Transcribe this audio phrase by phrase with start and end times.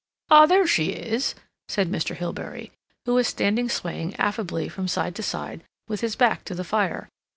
[0.31, 1.35] "Ah, there she is,"
[1.67, 2.15] said Mr.
[2.15, 2.71] Hilbery,
[3.05, 7.07] who was standing swaying affably from side to side, with his back to the fire.